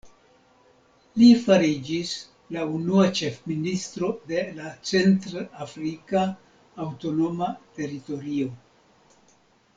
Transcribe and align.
Li 1.23 1.27
fariĝis 1.41 2.13
la 2.55 2.63
unua 2.77 3.03
ĉefministro 3.19 4.09
de 4.31 4.41
la 4.57 4.73
centr-afrika 4.93 6.25
aŭtonoma 6.87 7.53
teritorio. 7.79 8.51